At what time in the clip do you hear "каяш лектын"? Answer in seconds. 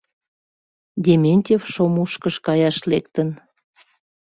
2.45-3.29